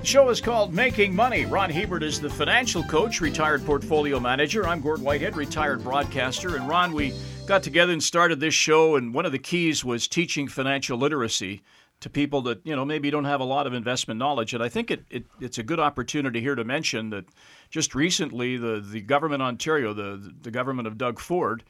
[0.00, 1.44] The show is called Making Money.
[1.44, 4.66] Ron Hebert is the financial coach, retired portfolio manager.
[4.66, 6.56] I'm Gord Whitehead, retired broadcaster.
[6.56, 7.12] And Ron, we
[7.46, 11.60] got together and started this show, and one of the keys was teaching financial literacy
[12.00, 14.54] to people that you know maybe don't have a lot of investment knowledge.
[14.54, 17.26] And I think it, it it's a good opportunity here to mention that
[17.68, 21.62] just recently the the government of Ontario, the the government of Doug Ford,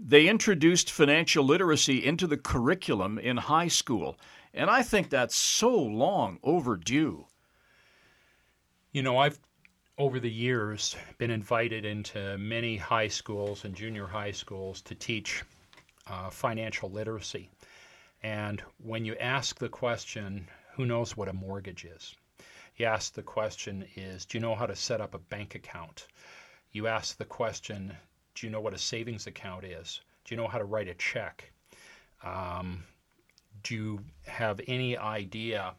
[0.00, 4.18] they introduced financial literacy into the curriculum in high school,
[4.54, 7.26] and I think that's so long overdue.
[8.96, 9.38] You know, I've
[9.98, 15.44] over the years been invited into many high schools and junior high schools to teach
[16.06, 17.50] uh, financial literacy.
[18.22, 22.16] And when you ask the question, who knows what a mortgage is?
[22.78, 26.06] You ask the question is, do you know how to set up a bank account?
[26.72, 27.94] You ask the question,
[28.34, 30.00] do you know what a savings account is?
[30.24, 31.52] Do you know how to write a check?
[32.24, 32.82] Um,
[33.62, 35.74] do you have any idea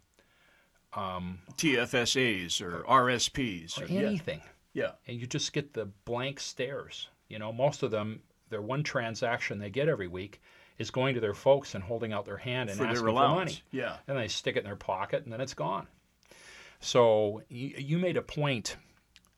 [0.93, 4.41] um, TFSAs or RSPs or, or anything.
[4.73, 4.91] Yeah.
[5.07, 7.07] And you just get the blank stares.
[7.29, 10.41] You know, most of them, their one transaction they get every week
[10.77, 13.61] is going to their folks and holding out their hand and for asking for money.
[13.71, 13.97] Yeah.
[14.07, 15.87] And they stick it in their pocket and then it's gone.
[16.79, 18.77] So you, you made a point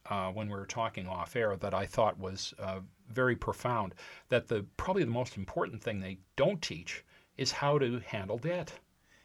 [0.10, 3.96] uh, when we were talking off air that I thought was uh, very profound.
[4.30, 7.06] That the probably the most important thing they don't teach
[7.38, 8.74] is how to handle debt.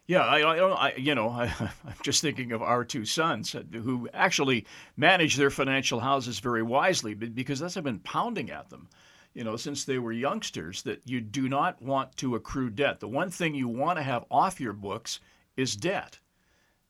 [0.06, 3.54] Yeah, I, I, oh, I you know, I, am just thinking of our two sons
[3.54, 8.88] uh, who actually manage their financial houses very wisely, because that's been pounding at them,
[9.32, 13.00] you know, since they were youngsters that you do not want to accrue debt.
[13.00, 15.20] The one thing you want to have off your books
[15.56, 16.18] is debt.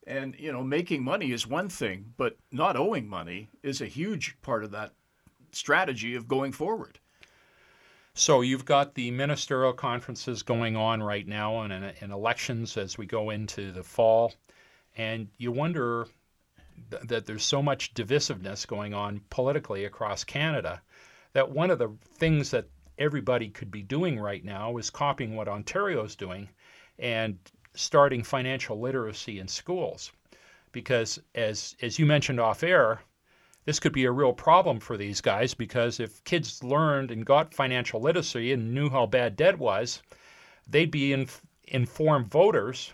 [0.07, 4.37] And you know, making money is one thing, but not owing money is a huge
[4.41, 4.93] part of that
[5.51, 6.99] strategy of going forward.
[8.17, 13.29] So you've got the ministerial conferences going on right now and, elections as we go
[13.29, 14.33] into the fall.
[14.95, 16.07] And you wonder
[16.91, 20.81] th- that there's so much divisiveness going on politically across Canada
[21.33, 25.49] that one of the things that everybody could be doing right now is copying what
[25.49, 26.47] Ontario is doing
[26.97, 27.37] and
[27.73, 30.13] starting financial literacy in schools.
[30.71, 33.01] Because as, as you mentioned off air,
[33.65, 37.53] this could be a real problem for these guys because if kids learned and got
[37.53, 40.01] financial literacy and knew how bad debt was,
[40.67, 41.27] they'd be in,
[41.63, 42.93] informed voters.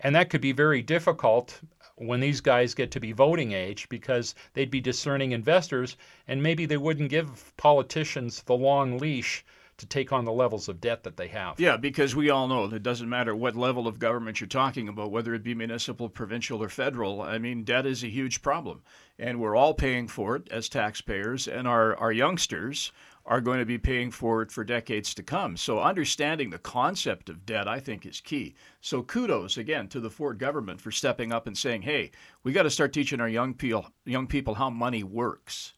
[0.00, 1.60] And that could be very difficult
[1.96, 5.96] when these guys get to be voting age because they'd be discerning investors
[6.26, 9.44] and maybe they wouldn't give politicians the long leash
[9.80, 11.58] to take on the levels of debt that they have.
[11.58, 14.88] Yeah, because we all know that it doesn't matter what level of government you're talking
[14.88, 17.22] about, whether it be municipal, provincial, or federal.
[17.22, 18.82] I mean, debt is a huge problem.
[19.18, 22.92] And we're all paying for it as taxpayers, and our, our youngsters
[23.26, 25.56] are going to be paying for it for decades to come.
[25.56, 28.54] So understanding the concept of debt, I think, is key.
[28.80, 32.10] So kudos again to the Ford government for stepping up and saying, "Hey,
[32.42, 35.74] we got to start teaching our young people young people how money works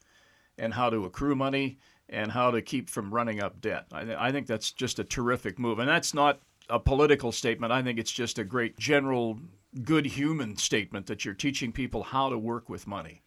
[0.57, 1.79] and how to accrue money
[2.13, 3.87] and how to keep from running up debt.
[3.91, 5.79] I, th- I think that's just a terrific move.
[5.79, 7.73] And that's not a political statement.
[7.73, 9.41] I think it's just a great general
[9.83, 13.23] good human statement that you're teaching people how to work with money.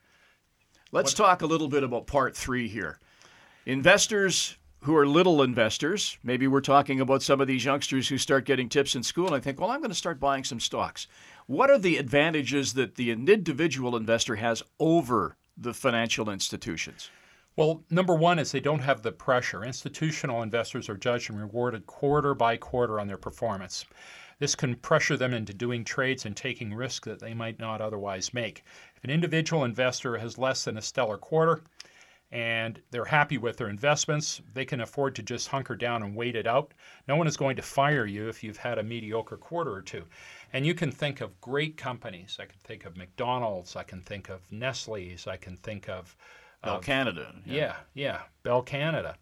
[0.91, 1.25] Let's what?
[1.25, 2.99] talk a little bit about part three here.
[3.65, 8.45] Investors who are little investors, maybe we're talking about some of these youngsters who start
[8.45, 11.07] getting tips in school and I think, well, I'm going to start buying some stocks.
[11.47, 17.09] What are the advantages that the individual investor has over the financial institutions?
[17.57, 19.63] Well, number one is they don't have the pressure.
[19.63, 23.85] Institutional investors are judged and rewarded quarter by quarter on their performance.
[24.39, 28.33] This can pressure them into doing trades and taking risks that they might not otherwise
[28.33, 28.65] make.
[28.97, 31.61] If an individual investor has less than a stellar quarter
[32.29, 36.35] and they're happy with their investments, they can afford to just hunker down and wait
[36.35, 36.73] it out.
[37.07, 40.03] No one is going to fire you if you've had a mediocre quarter or two.
[40.51, 42.35] And you can think of great companies.
[42.37, 46.17] I can think of McDonald's, I can think of Nestle's, I can think of
[46.65, 47.33] Bell um, Canada.
[47.45, 47.53] Yeah.
[47.53, 49.15] yeah, yeah, Bell Canada.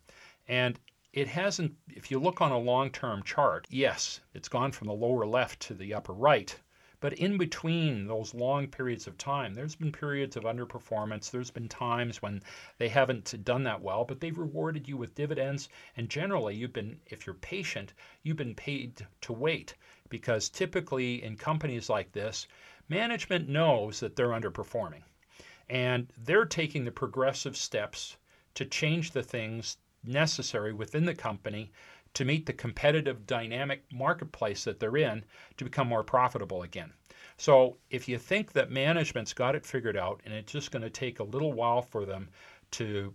[0.47, 0.79] And
[1.11, 4.93] it hasn't, if you look on a long term chart, yes, it's gone from the
[4.93, 6.55] lower left to the upper right.
[7.01, 11.29] But in between those long periods of time, there's been periods of underperformance.
[11.29, 12.41] There's been times when
[12.77, 15.67] they haven't done that well, but they've rewarded you with dividends.
[15.97, 17.93] And generally, you've been, if you're patient,
[18.23, 19.75] you've been paid to wait.
[20.07, 22.47] Because typically in companies like this,
[22.87, 25.03] management knows that they're underperforming.
[25.69, 28.17] And they're taking the progressive steps
[28.55, 31.71] to change the things necessary within the company
[32.13, 35.23] to meet the competitive dynamic marketplace that they're in
[35.57, 36.93] to become more profitable again.
[37.37, 40.89] So if you think that management's got it figured out and it's just going to
[40.89, 42.29] take a little while for them
[42.71, 43.13] to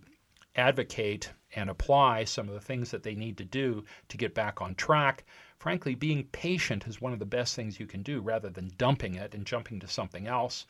[0.55, 4.61] advocate and apply some of the things that they need to do to get back
[4.61, 5.23] on track,
[5.57, 9.15] frankly, being patient is one of the best things you can do rather than dumping
[9.15, 10.65] it and jumping to something else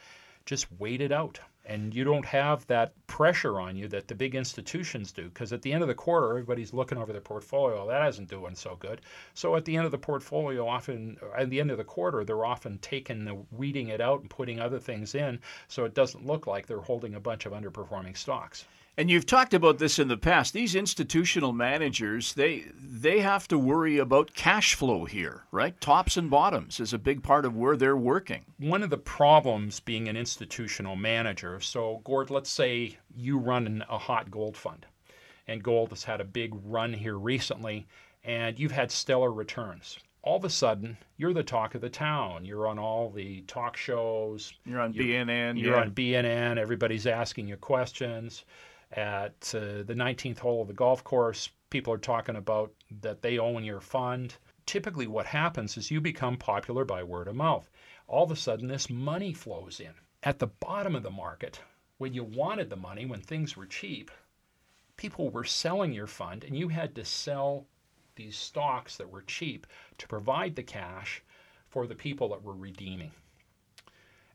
[0.45, 4.33] just wait it out and you don't have that pressure on you that the big
[4.33, 7.87] institutions do because at the end of the quarter everybody's looking over their portfolio oh,
[7.87, 9.01] that isn't doing so good.
[9.35, 12.43] So at the end of the portfolio often at the end of the quarter they're
[12.43, 16.47] often taking the weeding it out and putting other things in so it doesn't look
[16.47, 18.65] like they're holding a bunch of underperforming stocks
[18.97, 20.53] and you've talked about this in the past.
[20.53, 25.79] These institutional managers, they they have to worry about cash flow here, right?
[25.79, 28.45] Tops and bottoms is a big part of where they're working.
[28.57, 33.97] One of the problems being an institutional manager, so Gord, let's say you run a
[33.97, 34.85] hot gold fund
[35.47, 37.87] and gold has had a big run here recently
[38.23, 42.45] and you've had stellar returns all of a sudden you're the talk of the town.
[42.45, 44.53] You're on all the talk shows.
[44.65, 45.59] You're on you're, BNN.
[45.59, 45.81] You're yeah.
[45.81, 46.57] on BNN.
[46.57, 48.45] Everybody's asking you questions
[48.91, 53.37] at uh, the 19th hole of the golf course, people are talking about that they
[53.37, 54.35] own your fund.
[54.65, 57.69] Typically, what happens is you become popular by word of mouth.
[58.07, 59.93] All of a sudden, this money flows in.
[60.23, 61.61] At the bottom of the market,
[61.99, 64.09] when you wanted the money, when things were cheap,
[64.97, 67.67] people were selling your fund, and you had to sell
[68.15, 71.21] these stocks that were cheap to provide the cash
[71.69, 73.11] for the people that were redeeming.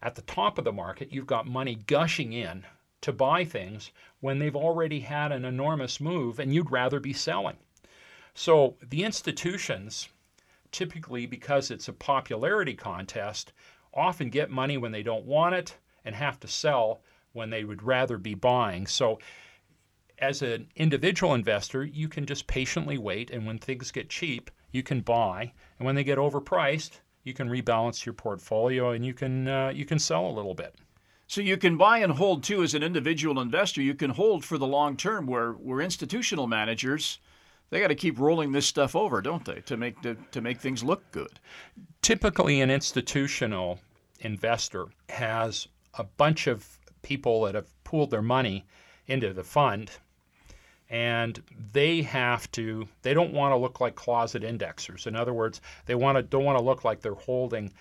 [0.00, 2.64] At the top of the market, you've got money gushing in
[3.04, 7.56] to buy things when they've already had an enormous move and you'd rather be selling.
[8.34, 10.08] So the institutions,
[10.72, 13.52] typically because it's a popularity contest,
[13.92, 17.02] often get money when they don't want it and have to sell
[17.32, 18.86] when they would rather be buying.
[18.86, 19.18] So
[20.18, 24.82] as an individual investor, you can just patiently wait, and when things get cheap, you
[24.82, 29.48] can buy, and when they get overpriced, you can rebalance your portfolio and you can
[29.48, 30.74] uh, you can sell a little bit.
[31.26, 33.82] So you can buy and hold too as an individual investor.
[33.82, 37.18] You can hold for the long term where where institutional managers
[37.70, 40.60] they got to keep rolling this stuff over, don't they, to make to, to make
[40.60, 41.40] things look good.
[42.02, 43.80] Typically an institutional
[44.20, 48.64] investor has a bunch of people that have pooled their money
[49.06, 49.90] into the fund
[50.90, 51.42] and
[51.72, 55.94] they have to they don't want to look like closet indexers in other words they
[55.94, 57.72] want to don't want to look like they're holding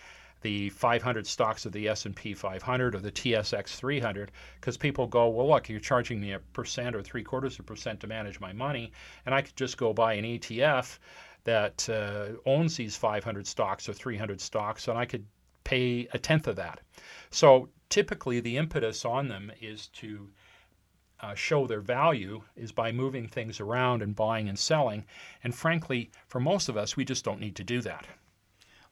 [0.44, 5.48] the 500 stocks of the S&P 500 or the TSX 300 because people go, well,
[5.48, 8.54] look, you're charging me a percent or three quarters of a percent to manage my
[8.54, 8.92] money,
[9.26, 11.00] and I could just go buy an ETF
[11.46, 15.26] that uh, owns these 500 stocks or 300 stocks, and I could
[15.64, 16.80] pay a tenth of that.
[17.32, 20.30] So typically, the impetus on them is to
[21.22, 25.06] uh, show their value is by moving things around and buying and selling.
[25.44, 28.06] And frankly, for most of us, we just don't need to do that.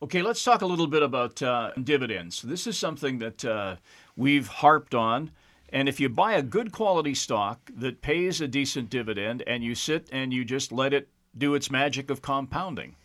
[0.02, 2.42] Okay, let's talk a little bit about uh, dividends.
[2.42, 3.76] This is something that uh,
[4.16, 5.30] we've harped on.
[5.68, 9.76] And if you buy a good quality stock that pays a decent dividend and you
[9.76, 11.08] sit and you just let it
[11.38, 12.96] do its magic of compounding,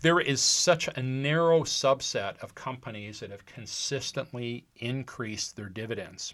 [0.00, 6.32] there is such a narrow subset of companies that have consistently increased their dividends.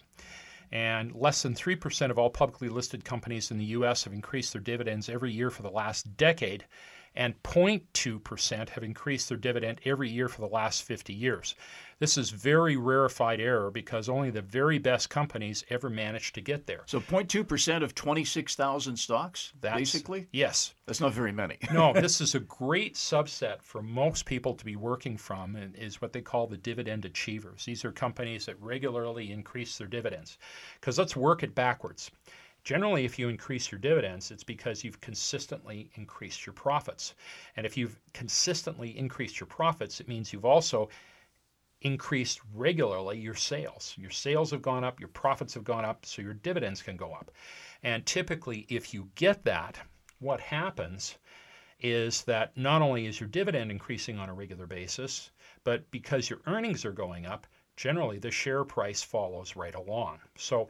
[0.71, 4.63] And less than 3% of all publicly listed companies in the US have increased their
[4.63, 6.67] dividends every year for the last decade
[7.17, 11.55] and 0.2% have increased their dividend every year for the last 50 years.
[11.99, 16.67] This is very rarefied error because only the very best companies ever managed to get
[16.67, 16.83] there.
[16.85, 20.29] So 0.2% of 26,000 stocks, That's, basically?
[20.31, 20.75] Yes.
[20.85, 21.57] That's not very many.
[21.73, 26.03] no, this is a great subset for most people to be working from and is
[26.03, 27.65] what they call the dividend achievers.
[27.65, 30.37] These are companies that regularly increase their dividends.
[30.79, 32.11] Because let's work it backwards.
[32.67, 37.15] Generally, if you increase your dividends, it's because you've consistently increased your profits.
[37.55, 40.89] And if you've consistently increased your profits, it means you've also
[41.83, 43.95] increased regularly your sales.
[43.97, 47.13] Your sales have gone up, your profits have gone up, so your dividends can go
[47.13, 47.31] up.
[47.85, 49.79] And typically, if you get that,
[50.19, 51.19] what happens
[51.79, 55.31] is that not only is your dividend increasing on a regular basis,
[55.63, 57.47] but because your earnings are going up,
[57.77, 60.19] generally the share price follows right along.
[60.37, 60.69] So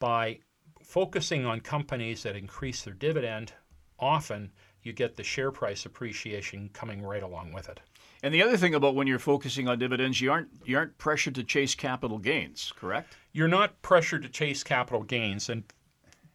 [0.00, 0.40] by
[0.86, 3.52] focusing on companies that increase their dividend,
[3.98, 4.52] often
[4.82, 7.80] you get the share price appreciation coming right along with it.
[8.22, 11.34] And the other thing about when you're focusing on dividends, you aren't you aren't pressured
[11.34, 13.16] to chase capital gains, correct?
[13.32, 15.64] You're not pressured to chase capital gains and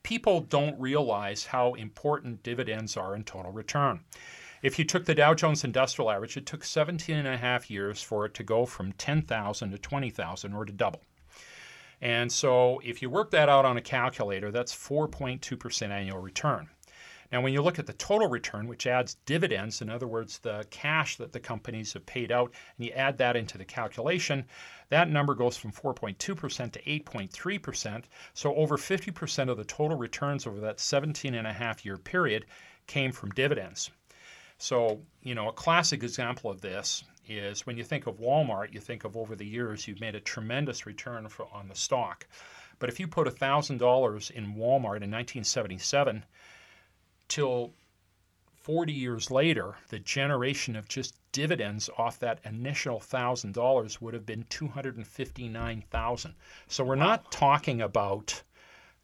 [0.03, 4.01] people don't realize how important dividends are in total return.
[4.61, 8.03] If you took the Dow Jones Industrial Average, it took 17 and a half years
[8.03, 11.01] for it to go from 10,000 to 20,000 or to double.
[12.01, 16.69] And so if you work that out on a calculator, that's 4.2% annual return.
[17.31, 20.65] Now, when you look at the total return, which adds dividends, in other words, the
[20.69, 24.45] cash that the companies have paid out, and you add that into the calculation,
[24.89, 28.03] that number goes from 4.2% to 8.3%.
[28.33, 32.47] So over 50% of the total returns over that 17 and a half year period
[32.87, 33.91] came from dividends.
[34.57, 37.05] So, you know, a classic example of this
[37.37, 40.19] is when you think of Walmart, you think of over the years you've made a
[40.19, 42.27] tremendous return for, on the stock.
[42.79, 46.25] But if you put $1,000 in Walmart in 1977
[47.27, 47.73] till
[48.63, 54.45] 40 years later, the generation of just dividends off that initial $1,000 would have been
[54.49, 56.35] 259,000.
[56.67, 58.43] So we're not talking about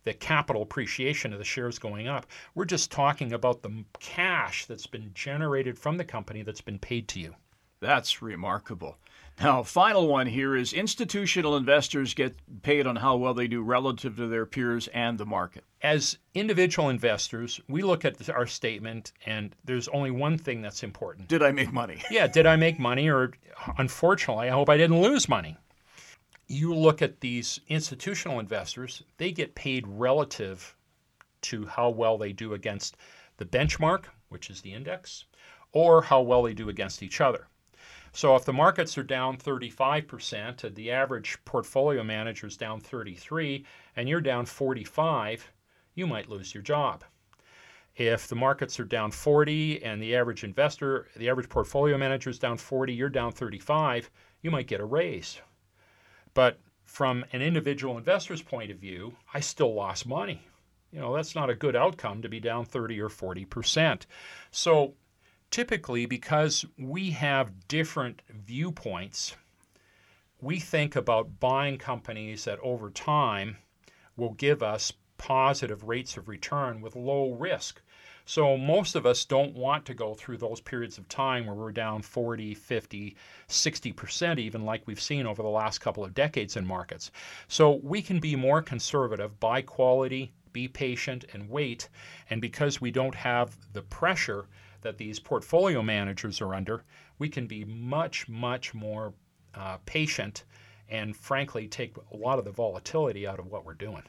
[0.04, 2.28] the capital appreciation of the shares going up.
[2.56, 7.08] We're just talking about the cash that's been generated from the company that's been paid
[7.10, 7.36] to you.
[7.80, 8.98] That's remarkable.
[9.40, 14.16] Now, final one here is institutional investors get paid on how well they do relative
[14.16, 15.64] to their peers and the market.
[15.84, 21.28] As individual investors, we look at our statement and there's only one thing that's important.
[21.28, 22.02] Did I make money?
[22.12, 23.34] yeah, did I make money or
[23.78, 25.56] unfortunately, I hope I didn't lose money.
[26.48, 30.76] You look at these institutional investors, they get paid relative
[31.42, 32.98] to how well they do against
[33.38, 35.26] the benchmark, which is the index,
[35.74, 37.48] or how well they do against each other.
[38.18, 43.64] So if the markets are down 35% and the average portfolio manager is down 33
[43.96, 45.52] and you're down 45,
[45.94, 47.04] you might lose your job.
[47.96, 52.40] If the markets are down 40 and the average investor, the average portfolio manager is
[52.40, 54.10] down 40, you're down 35,
[54.42, 55.40] you might get a raise.
[56.34, 60.42] But from an individual investor's point of view, I still lost money.
[60.92, 64.08] You know, that's not a good outcome to be down 30 or 40%.
[64.50, 64.96] So
[65.52, 69.36] typically, because we have different viewpoints,
[70.42, 73.58] we think about buying companies that over time
[74.16, 77.82] will give us positive rates of return with low risk.
[78.26, 81.72] So most of us don't want to go through those periods of time where we're
[81.72, 83.16] down 40, 50,
[83.48, 87.10] 60%, even like we've seen over the last couple of decades in markets.
[87.48, 91.88] So we can be more conservative, buy quality, be patient, and wait.
[92.30, 94.48] And because we don't have the pressure
[94.82, 96.84] that these portfolio managers are under,
[97.20, 99.14] we can be much, much more
[99.56, 100.44] uh, patient
[100.90, 104.04] and frankly take a lot of the volatility out of what we're doing.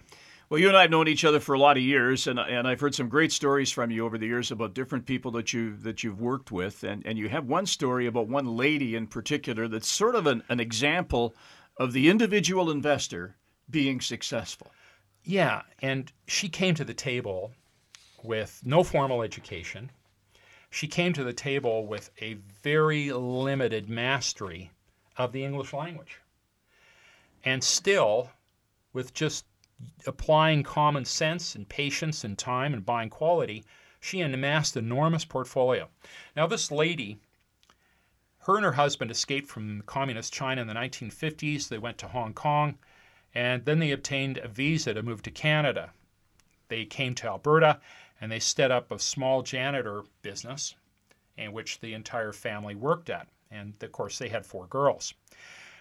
[0.51, 2.67] Well, you and I have known each other for a lot of years, and, and
[2.67, 5.77] I've heard some great stories from you over the years about different people that you
[5.77, 9.69] that you've worked with, and, and you have one story about one lady in particular
[9.69, 11.35] that's sort of an, an example
[11.77, 13.37] of the individual investor
[13.69, 14.69] being successful.
[15.23, 17.53] Yeah, and she came to the table
[18.23, 19.91] with no formal education,
[20.71, 24.71] she came to the table with a very limited mastery
[25.17, 26.21] of the English language.
[27.45, 28.31] And still,
[28.93, 29.45] with just
[30.07, 33.65] applying common sense and patience and time and buying quality,
[34.01, 35.89] she amassed an enormous portfolio.
[36.37, 37.19] Now, this lady,
[38.41, 41.69] her and her husband escaped from communist China in the 1950s.
[41.69, 42.79] They went to Hong Kong,
[43.35, 45.93] and then they obtained a visa to move to Canada.
[46.69, 47.81] They came to Alberta
[48.21, 50.75] and they set up a small janitor business
[51.37, 53.29] in which the entire family worked at.
[53.51, 55.15] And of course, they had four girls.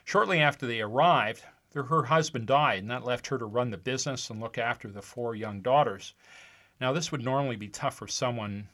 [0.05, 4.29] Shortly after they arrived, her husband died, and that left her to run the business
[4.29, 6.13] and look after the four young daughters.
[6.79, 8.69] Now, this would normally be tough for someone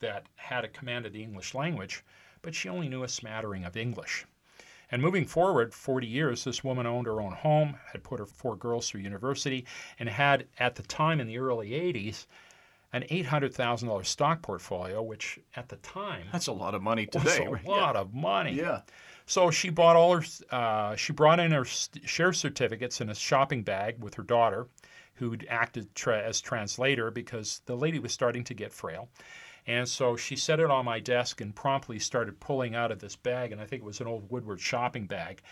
[0.00, 2.04] that had a command of the English language,
[2.42, 4.26] but she only knew a smattering of English.
[4.90, 8.54] And moving forward 40 years, this woman owned her own home, had put her four
[8.54, 9.64] girls through university,
[9.98, 12.26] and had, at the time in the early 80s,
[12.94, 17.44] an $800,000 stock portfolio, which at the time that's a lot of money today.
[17.44, 18.00] A lot yeah.
[18.00, 18.52] of money.
[18.52, 18.82] Yeah.
[19.26, 20.24] So she bought all her.
[20.50, 24.68] Uh, she brought in her share certificates in a shopping bag with her daughter,
[25.14, 29.08] who acted tra- as translator because the lady was starting to get frail.
[29.66, 33.16] And so she set it on my desk and promptly started pulling out of this
[33.16, 35.42] bag, and I think it was an old Woodward shopping bag,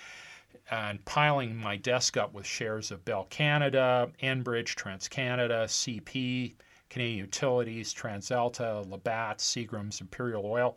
[0.70, 6.54] and piling my desk up with shares of Bell Canada, Enbridge, TransCanada, CP,
[6.92, 10.76] Canadian Utilities, TransAlta, Labatt, Seagram's, Imperial Oil,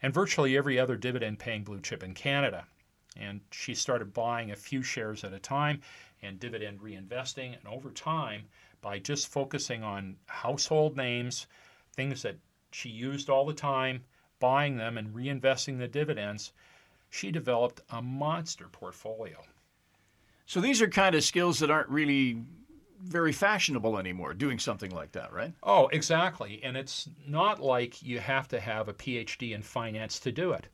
[0.00, 2.66] and virtually every other dividend paying blue chip in Canada.
[3.14, 5.82] And she started buying a few shares at a time
[6.22, 7.58] and dividend reinvesting.
[7.58, 8.44] And over time,
[8.80, 11.46] by just focusing on household names,
[11.92, 12.36] things that
[12.70, 14.02] she used all the time,
[14.38, 16.54] buying them and reinvesting the dividends,
[17.10, 19.36] she developed a monster portfolio.
[20.46, 22.38] So these are kind of skills that aren't really
[23.02, 25.52] very fashionable anymore doing something like that, right?
[25.62, 26.60] Oh, exactly.
[26.62, 30.68] And it's not like you have to have a PhD in finance to do it.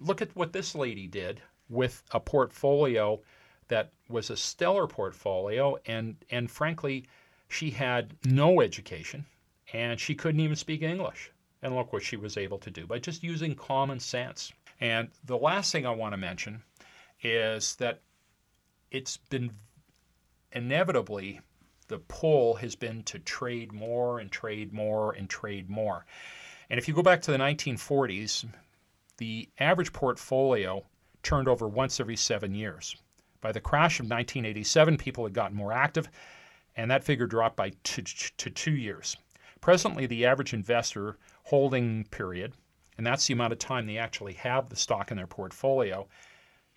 [0.00, 3.20] Look at what this lady did with a portfolio
[3.68, 7.06] that was a stellar portfolio and and frankly,
[7.48, 9.24] she had no education
[9.72, 11.30] and she couldn't even speak English.
[11.62, 14.52] And look what she was able to do by just using common sense.
[14.80, 16.62] And the last thing I want to mention
[17.22, 18.00] is that
[18.90, 19.50] it's been
[20.52, 21.40] inevitably
[21.90, 26.06] the pull has been to trade more and trade more and trade more.
[26.70, 28.46] And if you go back to the 1940s,
[29.18, 30.84] the average portfolio
[31.24, 32.94] turned over once every seven years.
[33.40, 36.08] By the crash of 1987, people had gotten more active,
[36.76, 39.16] and that figure dropped by two, to two years.
[39.60, 42.52] Presently, the average investor holding period,
[42.98, 46.06] and that's the amount of time they actually have the stock in their portfolio,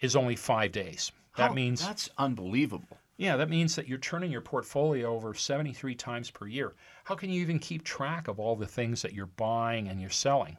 [0.02, 1.12] is only five days.
[1.38, 2.98] That means that's unbelievable.
[3.24, 6.74] Yeah, that means that you're turning your portfolio over 73 times per year.
[7.06, 10.10] How can you even keep track of all the things that you're buying and you're
[10.10, 10.58] selling?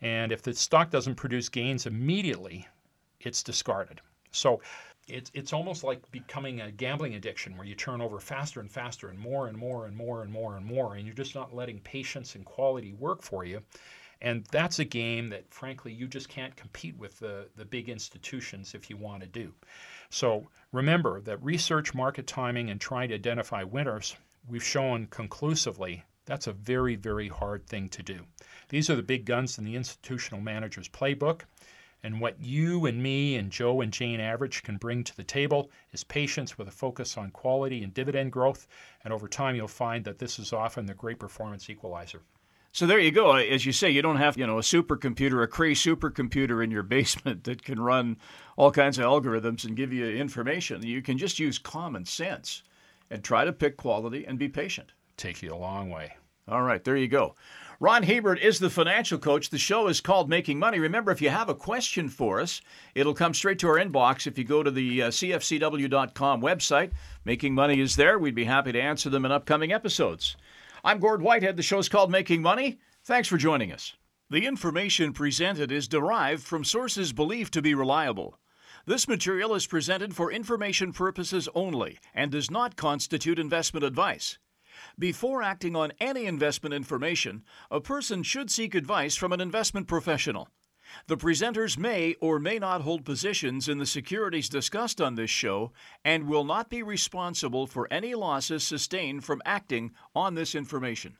[0.00, 2.68] And if the stock doesn't produce gains immediately,
[3.18, 4.00] it's discarded.
[4.30, 4.60] So
[5.08, 9.08] it's, it's almost like becoming a gambling addiction where you turn over faster and faster
[9.08, 11.80] and more and more and more and more and more, and you're just not letting
[11.80, 13.60] patience and quality work for you.
[14.20, 18.74] And that's a game that, frankly, you just can't compete with the, the big institutions
[18.74, 19.54] if you want to do.
[20.10, 24.16] So remember that research market timing and trying to identify winners,
[24.48, 28.26] we've shown conclusively that's a very, very hard thing to do.
[28.68, 31.42] These are the big guns in the institutional manager's playbook.
[32.02, 35.70] And what you and me and Joe and Jane Average can bring to the table
[35.92, 38.68] is patience with a focus on quality and dividend growth.
[39.02, 42.20] And over time, you'll find that this is often the great performance equalizer.
[42.72, 43.32] So there you go.
[43.32, 46.82] As you say, you don't have, you know, a supercomputer, a Cray supercomputer in your
[46.84, 48.16] basement that can run
[48.56, 50.84] all kinds of algorithms and give you information.
[50.84, 52.62] You can just use common sense
[53.10, 54.92] and try to pick quality and be patient.
[55.16, 56.12] Take you a long way.
[56.46, 57.34] All right, there you go.
[57.80, 59.50] Ron Hebert is the financial coach.
[59.50, 60.80] The show is called Making Money.
[60.80, 62.60] Remember, if you have a question for us,
[62.94, 66.90] it'll come straight to our inbox if you go to the uh, CFCW.com website.
[67.24, 68.18] Making Money is there.
[68.18, 70.36] We'd be happy to answer them in upcoming episodes.
[70.84, 71.56] I'm Gord Whitehead.
[71.56, 72.78] The show's called Making Money.
[73.04, 73.94] Thanks for joining us.
[74.30, 78.38] The information presented is derived from sources believed to be reliable.
[78.86, 84.38] This material is presented for information purposes only and does not constitute investment advice.
[84.98, 90.48] Before acting on any investment information, a person should seek advice from an investment professional.
[91.06, 95.72] The presenters may or may not hold positions in the securities discussed on this show
[96.04, 101.16] and will not be responsible for any losses sustained from acting on this information.